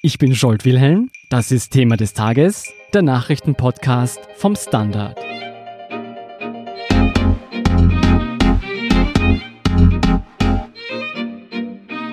[0.00, 5.18] Ich bin Scholt Wilhelm, das ist Thema des Tages, der Nachrichtenpodcast vom Standard.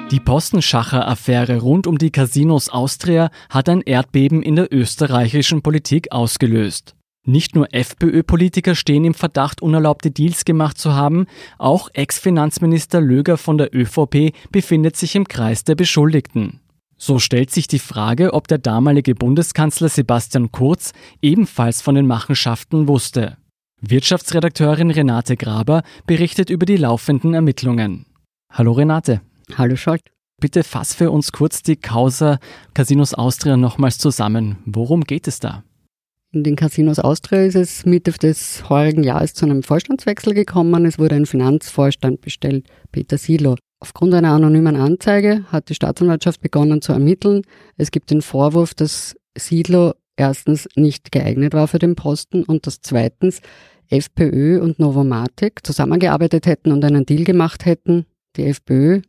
[0.10, 6.96] Die Postenschacher-Affäre rund um die Casinos Austria hat ein Erdbeben in der österreichischen Politik ausgelöst.
[7.24, 11.28] Nicht nur FPÖ-Politiker stehen im Verdacht, unerlaubte Deals gemacht zu haben,
[11.60, 16.62] auch Ex-Finanzminister Löger von der ÖVP befindet sich im Kreis der Beschuldigten.
[16.98, 22.88] So stellt sich die Frage, ob der damalige Bundeskanzler Sebastian Kurz ebenfalls von den Machenschaften
[22.88, 23.38] wusste.
[23.82, 28.06] Wirtschaftsredakteurin Renate Graber berichtet über die laufenden Ermittlungen.
[28.52, 29.22] Hallo Renate.
[29.58, 30.02] Hallo Scholt.
[30.40, 32.40] Bitte fass für uns kurz die Causa
[32.74, 34.58] Casinos Austria nochmals zusammen.
[34.66, 35.64] Worum geht es da?
[36.32, 40.86] In den Casinos Austria ist es Mitte des heurigen Jahres zu einem Vorstandswechsel gekommen.
[40.86, 43.56] Es wurde ein Finanzvorstand bestellt, Peter Silo.
[43.80, 47.44] Aufgrund einer anonymen Anzeige hat die Staatsanwaltschaft begonnen zu ermitteln.
[47.78, 52.82] Es gibt den Vorwurf, dass Siedler erstens nicht geeignet war für den Posten und dass
[52.82, 53.42] zweitens
[53.90, 58.06] FPÖ und Novomatic zusammengearbeitet hätten und einen Deal gemacht hätten.
[58.38, 59.02] Die FPÖ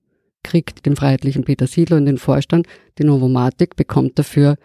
[0.43, 2.67] kriegt den freiheitlichen Peter Siedler in den Vorstand,
[2.99, 4.57] die Novomatic bekommt dafür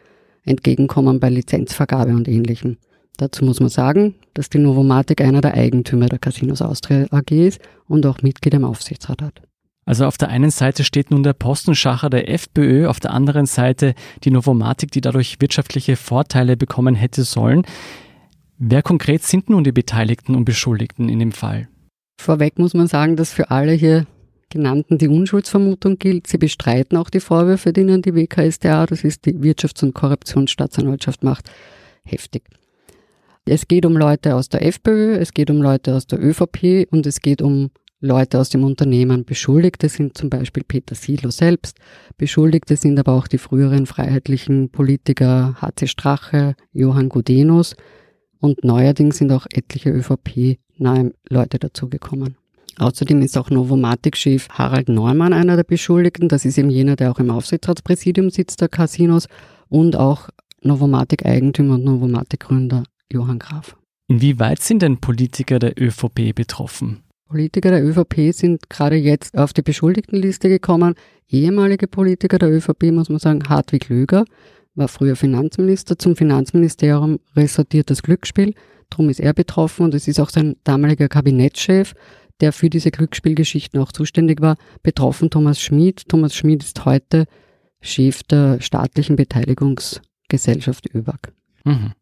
[0.43, 2.77] Entgegenkommen bei Lizenzvergabe und Ähnlichem.
[3.17, 7.61] Dazu muss man sagen, dass die Novomatic einer der Eigentümer der Casinos Austria AG ist
[7.87, 9.50] und auch Mitglied im Aufsichtsrat hat.
[9.91, 13.93] Also auf der einen Seite steht nun der Postenschacher der FPÖ, auf der anderen Seite
[14.23, 17.63] die Novomatic, die dadurch wirtschaftliche Vorteile bekommen hätte sollen.
[18.57, 21.67] Wer konkret sind nun die Beteiligten und Beschuldigten in dem Fall?
[22.21, 24.07] Vorweg muss man sagen, dass für alle hier
[24.49, 26.25] genannten die Unschuldsvermutung gilt.
[26.25, 31.21] Sie bestreiten auch die Vorwürfe, die ihnen die WKSDA, das ist die Wirtschafts- und Korruptionsstaatsanwaltschaft,
[31.25, 31.51] macht,
[32.05, 32.43] heftig.
[33.43, 37.05] Es geht um Leute aus der FPÖ, es geht um Leute aus der ÖVP und
[37.05, 39.25] es geht um Leute aus dem Unternehmen.
[39.25, 41.77] Beschuldigte sind zum Beispiel Peter Silo selbst.
[42.17, 47.75] Beschuldigte sind aber auch die früheren freiheitlichen Politiker HC Strache, Johann Gudenus
[48.39, 52.35] und neuerdings sind auch etliche ÖVP-nahe Leute dazugekommen.
[52.79, 56.27] Außerdem ist auch Novomatic-Chef Harald Neumann einer der Beschuldigten.
[56.27, 59.27] Das ist eben jener, der auch im Aufsichtsratspräsidium sitzt der Casinos
[59.69, 60.29] und auch
[60.63, 63.75] Novomatic-Eigentümer und Novomatic-Gründer Johann Graf.
[64.07, 67.03] Inwieweit sind denn Politiker der ÖVP betroffen?
[67.31, 70.95] Politiker der ÖVP sind gerade jetzt auf die Beschuldigtenliste gekommen.
[71.29, 74.25] Ehemalige Politiker der ÖVP, muss man sagen, Hartwig Löger
[74.75, 78.53] war früher Finanzminister, zum Finanzministerium resortiert das Glücksspiel.
[78.89, 81.93] Darum ist er betroffen und es ist auch sein damaliger Kabinettschef,
[82.41, 86.09] der für diese Glücksspielgeschichten auch zuständig war, betroffen Thomas Schmid.
[86.09, 87.27] Thomas Schmid ist heute
[87.79, 91.31] Chef der staatlichen Beteiligungsgesellschaft ÖWAG.
[91.63, 91.93] Mhm.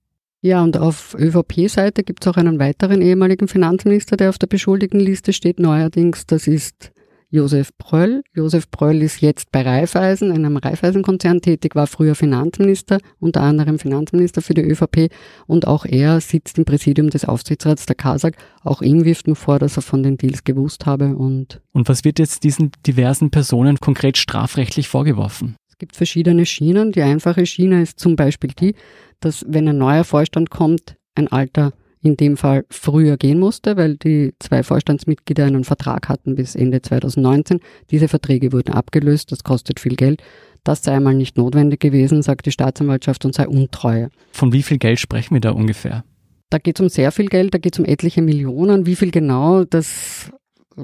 [0.41, 5.33] Ja, und auf ÖVP-Seite gibt es auch einen weiteren ehemaligen Finanzminister, der auf der Beschuldigtenliste
[5.33, 6.25] steht neuerdings.
[6.27, 6.91] Das ist
[7.29, 8.23] Josef Pröll.
[8.33, 14.41] Josef Pröll ist jetzt bei Raiffeisen, einem Raiffeisen-Konzern tätig, war früher Finanzminister, unter anderem Finanzminister
[14.41, 15.11] für die ÖVP
[15.45, 18.35] und auch er sitzt im Präsidium des Aufsichtsrats der KASAG.
[18.63, 21.61] Auch ihm wirft man vor, dass er von den Deals gewusst habe und.
[21.71, 25.57] Und was wird jetzt diesen diversen Personen konkret strafrechtlich vorgeworfen?
[25.79, 26.91] Es gibt verschiedene Schienen.
[26.91, 28.75] Die einfache Schiene ist zum Beispiel die,
[29.21, 33.95] dass wenn ein neuer Vorstand kommt, ein alter in dem Fall früher gehen musste, weil
[33.95, 37.61] die zwei Vorstandsmitglieder einen Vertrag hatten bis Ende 2019.
[37.91, 40.21] Diese Verträge wurden abgelöst, das kostet viel Geld.
[40.65, 44.09] Das sei einmal nicht notwendig gewesen, sagt die Staatsanwaltschaft und sei Untreue.
[44.33, 46.03] Von wie viel Geld sprechen wir da ungefähr?
[46.49, 48.85] Da geht es um sehr viel Geld, da geht es um etliche Millionen.
[48.85, 50.29] Wie viel genau, das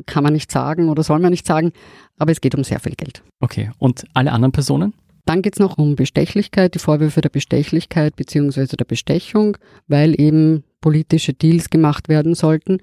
[0.06, 1.72] kann man nicht sagen oder soll man nicht sagen,
[2.18, 3.24] aber es geht um sehr viel Geld.
[3.40, 4.94] Okay, und alle anderen Personen?
[5.26, 8.76] Dann geht es noch um Bestechlichkeit, die Vorwürfe der Bestechlichkeit bzw.
[8.76, 9.58] der Bestechung,
[9.88, 12.78] weil eben politische Deals gemacht werden sollten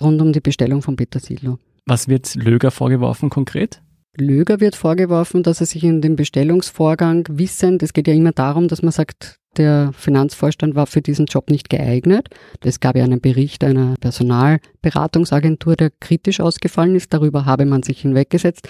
[0.00, 1.58] rund um die Bestellung von Peter Silo.
[1.86, 3.82] Was wird Löger vorgeworfen konkret?
[4.16, 8.68] Löger wird vorgeworfen, dass er sich in dem Bestellungsvorgang wissend, es geht ja immer darum,
[8.68, 12.28] dass man sagt, der Finanzvorstand war für diesen Job nicht geeignet.
[12.64, 17.12] Es gab ja einen Bericht einer Personalberatungsagentur, der kritisch ausgefallen ist.
[17.12, 18.68] Darüber habe man sich hinweggesetzt.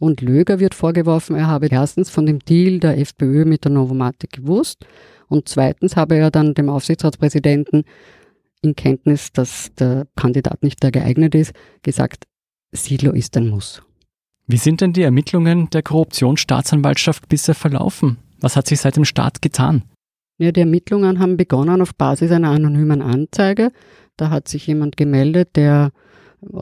[0.00, 4.32] Und Löger wird vorgeworfen, er habe erstens von dem Deal der FPÖ mit der Novomatic
[4.32, 4.86] gewusst
[5.28, 7.84] und zweitens habe er dann dem Aufsichtsratspräsidenten
[8.62, 12.24] in Kenntnis, dass der Kandidat nicht der geeignet ist, gesagt,
[12.72, 13.82] Silo ist ein Muss.
[14.46, 18.18] Wie sind denn die Ermittlungen der Korruptionsstaatsanwaltschaft bisher verlaufen?
[18.40, 19.84] Was hat sich seit dem Start getan?
[20.40, 23.72] Ja, die Ermittlungen haben begonnen auf Basis einer anonymen Anzeige.
[24.16, 25.92] Da hat sich jemand gemeldet, der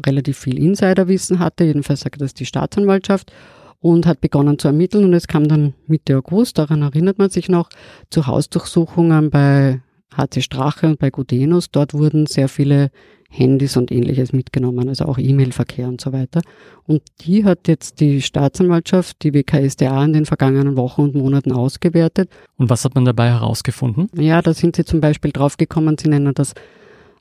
[0.04, 3.32] relativ viel Insiderwissen hatte, jedenfalls sagt das die Staatsanwaltschaft
[3.78, 7.48] und hat begonnen zu ermitteln und es kam dann Mitte August, daran erinnert man sich
[7.48, 7.68] noch,
[8.10, 9.80] zu Hausdurchsuchungen bei
[10.12, 11.70] HC Strache und bei Gudenus.
[11.70, 12.90] Dort wurden sehr viele
[13.30, 16.40] Handys und ähnliches mitgenommen, also auch E-Mail-Verkehr und so weiter.
[16.86, 22.30] Und die hat jetzt die Staatsanwaltschaft, die WKSDA in den vergangenen Wochen und Monaten ausgewertet.
[22.56, 24.08] Und was hat man dabei herausgefunden?
[24.14, 26.54] Ja, da sind sie zum Beispiel draufgekommen, sie nennen das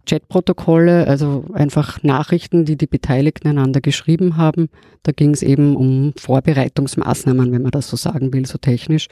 [0.08, 4.70] Chatprotokolle, also einfach Nachrichten, die die Beteiligten einander geschrieben haben.
[5.04, 9.08] Da ging es eben um Vorbereitungsmaßnahmen, wenn man das so sagen will, so technisch.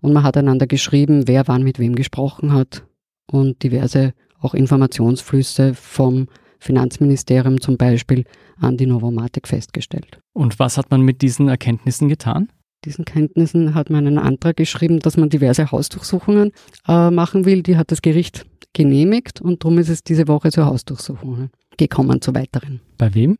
[0.00, 2.84] Und man hat einander geschrieben, wer wann mit wem gesprochen hat
[3.30, 8.24] und diverse auch Informationsflüsse vom Finanzministerium zum Beispiel
[8.60, 10.20] an die Novomatic festgestellt.
[10.32, 12.48] Und was hat man mit diesen Erkenntnissen getan?
[12.84, 16.52] Diesen Kenntnissen hat man einen Antrag geschrieben, dass man diverse Hausdurchsuchungen
[16.86, 17.62] äh, machen will.
[17.62, 22.34] Die hat das Gericht genehmigt und darum ist es diese Woche zur Hausdurchsuchung gekommen, zu
[22.34, 22.80] weiteren.
[22.96, 23.36] Bei wem?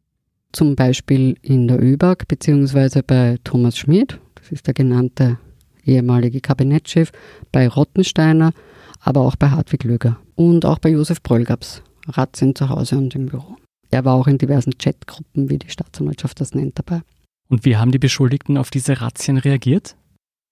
[0.53, 5.39] Zum Beispiel in der ÖBAG beziehungsweise bei Thomas Schmid, das ist der genannte
[5.89, 7.11] ehemalige Kabinettschef,
[7.53, 8.53] bei Rottensteiner,
[9.01, 10.19] aber auch bei Hartwig Löger.
[10.35, 13.57] Und auch bei Josef Bröll gab es Razzien zu Hause und im Büro.
[13.91, 17.03] Er war auch in diversen Chatgruppen, wie die Staatsanwaltschaft das nennt, dabei.
[17.49, 19.97] Und wie haben die Beschuldigten auf diese Razzien reagiert?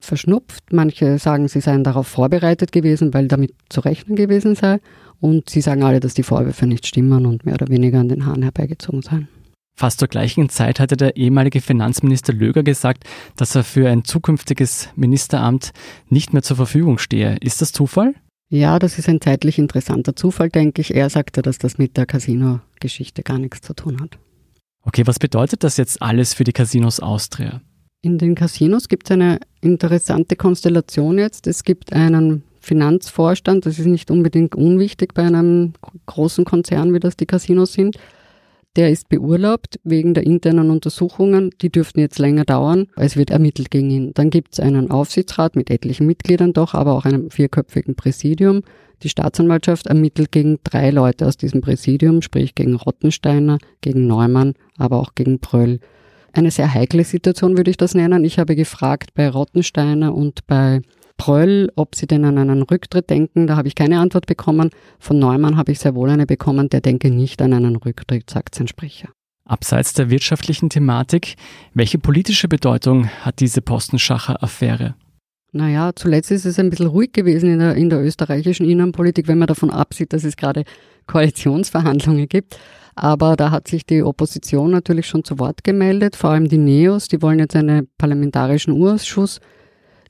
[0.01, 0.73] Verschnupft.
[0.73, 4.81] Manche sagen, sie seien darauf vorbereitet gewesen, weil damit zu rechnen gewesen sei.
[5.21, 8.27] Und sie sagen alle, dass die Vorwürfe nicht stimmen und mehr oder weniger an den
[8.27, 9.29] Haaren herbeigezogen seien.
[9.79, 13.05] Fast zur gleichen Zeit hatte der ehemalige Finanzminister Löger gesagt,
[13.37, 15.73] dass er für ein zukünftiges Ministeramt
[16.09, 17.37] nicht mehr zur Verfügung stehe.
[17.43, 18.15] Ist das Zufall?
[18.49, 20.95] Ja, das ist ein zeitlich interessanter Zufall, denke ich.
[20.95, 24.19] Er sagte, dass das mit der Casino-Geschichte gar nichts zu tun hat.
[24.83, 27.61] Okay, was bedeutet das jetzt alles für die Casinos Austria?
[28.01, 31.47] In den Casinos gibt es eine interessante Konstellation jetzt.
[31.47, 35.75] Es gibt einen Finanzvorstand, das ist nicht unbedingt unwichtig bei einem
[36.07, 37.99] großen Konzern, wie das die Casinos sind.
[38.77, 41.51] Der ist beurlaubt wegen der internen Untersuchungen.
[41.63, 42.89] Die dürften jetzt länger dauern.
[42.97, 44.11] Es wird ermittelt gegen ihn.
[44.13, 48.63] Dann gibt es einen Aufsichtsrat mit etlichen Mitgliedern doch, aber auch einem vierköpfigen Präsidium.
[49.03, 55.01] Die Staatsanwaltschaft ermittelt gegen drei Leute aus diesem Präsidium, sprich gegen Rottensteiner, gegen Neumann, aber
[55.01, 55.81] auch gegen Pröll.
[56.33, 58.25] Eine sehr heikle Situation würde ich das nennen.
[58.25, 60.83] Ich habe gefragt bei Rottensteiner und bei
[61.17, 63.47] Pröll, ob sie denn an einen Rücktritt denken.
[63.47, 64.71] Da habe ich keine Antwort bekommen.
[64.99, 66.69] Von Neumann habe ich sehr wohl eine bekommen.
[66.69, 69.09] Der denke nicht an einen Rücktritt, sagt sein Sprecher.
[69.45, 71.37] Abseits der wirtschaftlichen Thematik,
[71.73, 74.97] welche politische Bedeutung hat diese Postenschacher-Affäre?
[75.53, 79.39] Naja, zuletzt ist es ein bisschen ruhig gewesen in der, in der österreichischen Innenpolitik, wenn
[79.39, 80.65] man davon absieht, dass es gerade
[81.07, 82.59] Koalitionsverhandlungen gibt.
[82.97, 87.09] Aber da hat sich die Opposition natürlich schon zu Wort gemeldet, vor allem die Neos,
[87.09, 89.41] die wollen jetzt einen parlamentarischen Urausschuss.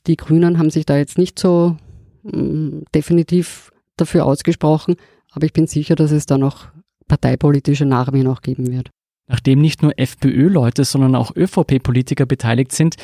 [0.07, 1.77] Die Grünen haben sich da jetzt nicht so
[2.23, 4.97] mh, definitiv dafür ausgesprochen,
[5.33, 6.69] aber ich bin sicher, dass es da noch
[7.09, 8.91] parteipolitische Nachwehen auch geben wird.
[9.29, 12.97] Nachdem nicht nur FPÖ-Leute, sondern auch ÖVP-Politiker beteiligt sind,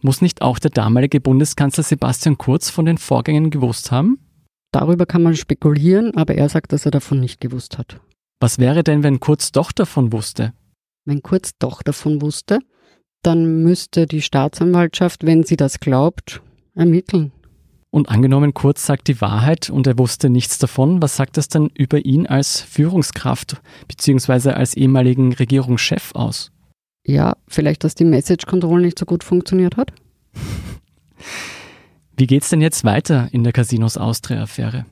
[0.00, 4.18] muss nicht auch der damalige Bundeskanzler Sebastian Kurz von den Vorgängen gewusst haben?
[4.72, 8.00] Darüber kann man spekulieren, aber er sagt, dass er davon nicht gewusst hat.
[8.40, 10.52] Was wäre denn, wenn Kurz doch davon wusste?
[11.04, 12.60] Wenn Kurz doch davon wusste,
[13.22, 16.42] dann müsste die Staatsanwaltschaft, wenn sie das glaubt,
[16.78, 17.32] ermitteln.
[17.90, 21.70] Und angenommen, Kurz sagt die Wahrheit und er wusste nichts davon, was sagt das dann
[21.74, 24.50] über ihn als Führungskraft bzw.
[24.50, 26.50] als ehemaligen Regierungschef aus?
[27.06, 29.92] Ja, vielleicht, dass die Message Control nicht so gut funktioniert hat.
[32.16, 34.84] Wie geht's denn jetzt weiter in der Casinos Austria-Affäre?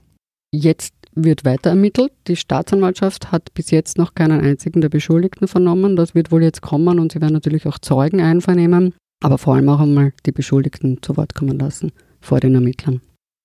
[0.52, 2.12] Jetzt wird weiter ermittelt.
[2.28, 5.96] Die Staatsanwaltschaft hat bis jetzt noch keinen einzigen der Beschuldigten vernommen.
[5.96, 8.94] Das wird wohl jetzt kommen und sie werden natürlich auch Zeugen einvernehmen,
[9.26, 11.90] aber vor allem auch einmal die Beschuldigten zu Wort kommen lassen
[12.20, 13.00] vor den Ermittlern.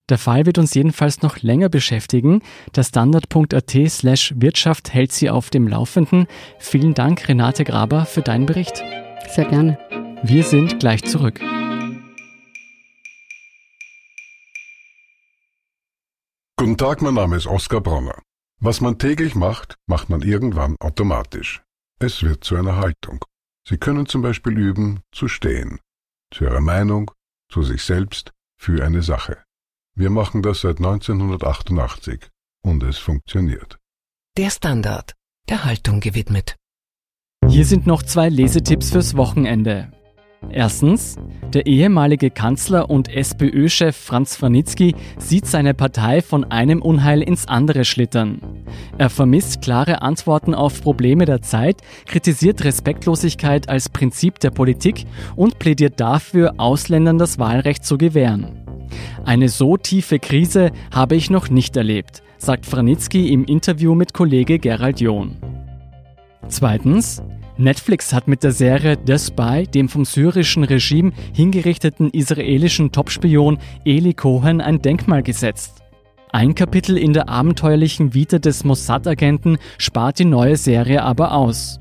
[0.09, 2.43] Der Fall wird uns jedenfalls noch länger beschäftigen.
[2.75, 6.27] Der Standard.at slash Wirtschaft hält Sie auf dem Laufenden.
[6.59, 8.83] Vielen Dank, Renate Graber, für deinen Bericht.
[9.27, 9.79] Sehr gerne.
[10.21, 11.39] Wir sind gleich zurück.
[16.57, 18.21] Guten Tag, mein Name ist Oskar Bronner.
[18.59, 21.63] Was man täglich macht, macht man irgendwann automatisch.
[21.97, 23.25] Es wird zu einer Haltung.
[23.67, 25.79] Sie können zum Beispiel üben, zu stehen.
[26.33, 27.11] Zu Ihrer Meinung,
[27.49, 29.43] zu sich selbst, für eine Sache.
[29.95, 32.29] Wir machen das seit 1988
[32.63, 33.77] und es funktioniert.
[34.37, 35.13] Der Standard,
[35.49, 36.55] der Haltung gewidmet.
[37.47, 39.91] Hier sind noch zwei Lesetipps fürs Wochenende.
[40.49, 41.17] Erstens,
[41.53, 47.85] der ehemalige Kanzler und SPÖ-Chef Franz Franitzky sieht seine Partei von einem Unheil ins andere
[47.85, 48.41] schlittern.
[48.97, 55.05] Er vermisst klare Antworten auf Probleme der Zeit, kritisiert Respektlosigkeit als Prinzip der Politik
[55.35, 58.65] und plädiert dafür, Ausländern das Wahlrecht zu gewähren.
[59.23, 64.59] Eine so tiefe Krise habe ich noch nicht erlebt, sagt Franitzky im Interview mit Kollege
[64.59, 65.37] Gerald John.
[66.47, 67.21] Zweitens,
[67.61, 74.13] Netflix hat mit der Serie The Spy dem vom syrischen Regime hingerichteten israelischen Topspion Eli
[74.13, 75.83] Cohen ein Denkmal gesetzt.
[76.31, 81.79] Ein Kapitel in der abenteuerlichen Vita des Mossad-Agenten spart die neue Serie aber aus.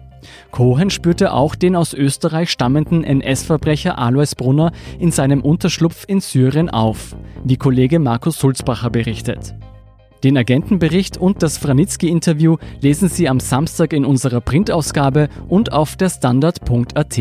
[0.50, 6.68] Cohen spürte auch den aus Österreich stammenden NS-Verbrecher Alois Brunner in seinem Unterschlupf in Syrien
[6.68, 9.54] auf, wie Kollege Markus Sulzbacher berichtet.
[10.24, 16.10] Den Agentenbericht und das Franitzky-Interview lesen Sie am Samstag in unserer Printausgabe und auf der
[16.10, 17.20] Standard.at.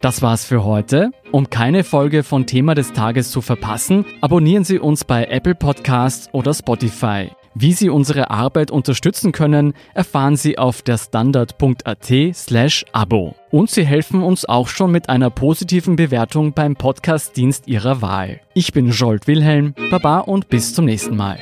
[0.00, 1.12] Das war's für heute.
[1.32, 6.28] Um keine Folge von Thema des Tages zu verpassen, abonnieren Sie uns bei Apple Podcasts
[6.32, 7.30] oder Spotify.
[7.54, 13.36] Wie Sie unsere Arbeit unterstützen können, erfahren Sie auf der standard.at slash Abo.
[13.50, 18.40] Und Sie helfen uns auch schon mit einer positiven Bewertung beim Podcast-Dienst Ihrer Wahl.
[18.54, 21.38] Ich bin Jolt Wilhelm, Baba und bis zum nächsten Mal.